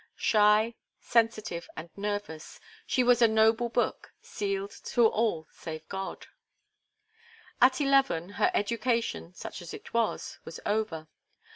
[0.17, 6.25] Shy, sensitive, and nervous, she was a noble book, sealed to all save God.
[7.61, 11.07] At eleven, her education, such as it was, was over.